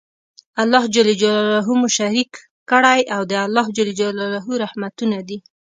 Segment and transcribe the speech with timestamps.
[0.61, 1.23] الله ج
[1.79, 2.31] مو شريک
[2.71, 3.67] کړی او د الله
[4.63, 5.37] رحمتونه دي